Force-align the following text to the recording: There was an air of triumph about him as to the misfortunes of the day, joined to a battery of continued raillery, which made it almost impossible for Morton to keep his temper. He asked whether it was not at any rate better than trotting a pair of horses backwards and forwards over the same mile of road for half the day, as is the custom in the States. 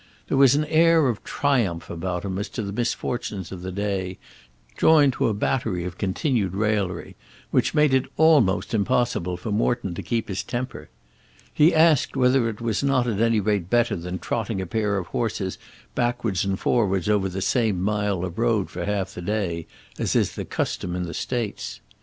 There 0.29 0.37
was 0.37 0.55
an 0.55 0.65
air 0.65 1.07
of 1.09 1.23
triumph 1.23 1.87
about 1.87 2.25
him 2.25 2.39
as 2.39 2.49
to 2.57 2.63
the 2.63 2.73
misfortunes 2.73 3.51
of 3.51 3.61
the 3.61 3.71
day, 3.71 4.17
joined 4.75 5.13
to 5.13 5.27
a 5.27 5.33
battery 5.35 5.85
of 5.85 5.99
continued 5.99 6.55
raillery, 6.55 7.15
which 7.51 7.75
made 7.75 7.93
it 7.93 8.07
almost 8.17 8.73
impossible 8.73 9.37
for 9.37 9.51
Morton 9.51 9.93
to 9.93 10.01
keep 10.01 10.27
his 10.27 10.41
temper. 10.41 10.89
He 11.53 11.71
asked 11.75 12.15
whether 12.17 12.49
it 12.49 12.61
was 12.61 12.81
not 12.83 13.05
at 13.05 13.21
any 13.21 13.39
rate 13.39 13.69
better 13.69 13.95
than 13.95 14.17
trotting 14.17 14.59
a 14.59 14.65
pair 14.65 14.97
of 14.97 15.05
horses 15.05 15.59
backwards 15.93 16.43
and 16.43 16.59
forwards 16.59 17.07
over 17.07 17.29
the 17.29 17.39
same 17.39 17.79
mile 17.79 18.25
of 18.25 18.39
road 18.39 18.71
for 18.71 18.85
half 18.85 19.13
the 19.13 19.21
day, 19.21 19.67
as 19.99 20.15
is 20.15 20.33
the 20.33 20.45
custom 20.45 20.95
in 20.95 21.03
the 21.03 21.13
States. 21.13 21.79